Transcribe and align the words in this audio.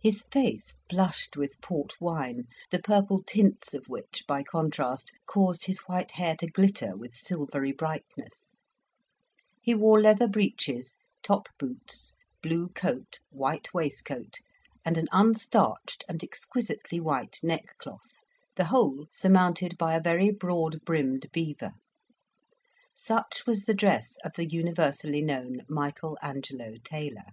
His 0.00 0.24
face 0.24 0.78
blushed 0.88 1.36
with 1.36 1.60
port 1.60 1.92
wine, 2.00 2.48
the 2.72 2.80
purple 2.80 3.22
tints 3.22 3.72
of 3.72 3.86
which, 3.88 4.24
by 4.26 4.42
contrast, 4.42 5.12
caused 5.26 5.66
his 5.66 5.78
white 5.86 6.10
hair 6.18 6.34
to 6.38 6.48
glitter 6.48 6.96
with 6.96 7.14
silvery 7.14 7.70
brightness; 7.70 8.58
he 9.62 9.72
wore 9.72 10.00
leather 10.00 10.26
breeches, 10.26 10.96
top 11.22 11.46
boots, 11.56 12.16
blue 12.42 12.66
coat, 12.70 13.20
white 13.30 13.72
waistcoat, 13.72 14.38
and 14.84 14.98
an 14.98 15.06
unstarched 15.12 16.02
and 16.08 16.24
exquisitely 16.24 16.98
white 16.98 17.38
neckcloth, 17.44 18.24
the 18.56 18.64
whole 18.64 19.06
surmounted 19.12 19.78
by 19.78 19.94
a 19.94 20.02
very 20.02 20.32
broad 20.32 20.84
brimmed 20.84 21.26
beaver; 21.32 21.74
such 22.96 23.46
was 23.46 23.66
the 23.66 23.72
dress 23.74 24.16
of 24.24 24.32
the 24.34 24.48
universally 24.50 25.22
known 25.22 25.60
Michael 25.68 26.18
Angelo 26.20 26.72
Taylor. 26.82 27.28